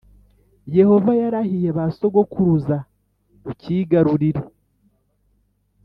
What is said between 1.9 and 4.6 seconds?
sokuruza, ucyigarurire.